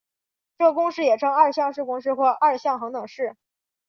[0.57, 3.37] 这个公式也称二项式公式或二项恒等式。